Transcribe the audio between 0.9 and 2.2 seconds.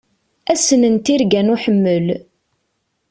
n tirga n uḥemmel.